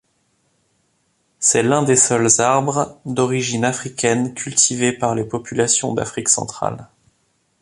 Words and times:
C'est 1.37 1.61
l'un 1.61 1.83
des 1.83 1.95
seuls 1.95 2.27
arbres 2.39 2.99
d'origine 3.05 3.63
africaine 3.63 4.33
cultivé 4.33 4.93
par 4.93 5.13
les 5.13 5.25
populations 5.25 5.93
d’Afrique 5.93 6.29
centrale. 6.29 6.87